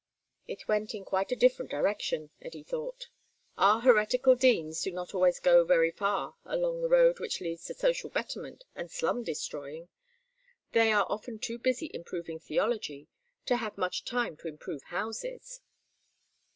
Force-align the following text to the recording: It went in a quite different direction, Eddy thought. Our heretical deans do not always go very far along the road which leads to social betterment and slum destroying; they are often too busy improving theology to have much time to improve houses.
It 0.47 0.67
went 0.67 0.95
in 0.95 1.03
a 1.03 1.05
quite 1.05 1.27
different 1.27 1.69
direction, 1.69 2.31
Eddy 2.41 2.63
thought. 2.63 3.09
Our 3.55 3.81
heretical 3.81 4.33
deans 4.33 4.81
do 4.81 4.91
not 4.91 5.13
always 5.13 5.39
go 5.39 5.63
very 5.63 5.91
far 5.91 6.37
along 6.43 6.81
the 6.81 6.89
road 6.89 7.19
which 7.19 7.39
leads 7.39 7.65
to 7.65 7.75
social 7.75 8.09
betterment 8.09 8.63
and 8.73 8.89
slum 8.89 9.21
destroying; 9.23 9.89
they 10.71 10.91
are 10.91 11.05
often 11.07 11.37
too 11.37 11.59
busy 11.59 11.91
improving 11.93 12.39
theology 12.39 13.09
to 13.45 13.57
have 13.57 13.77
much 13.77 14.03
time 14.03 14.35
to 14.37 14.47
improve 14.47 14.81
houses. 14.87 15.61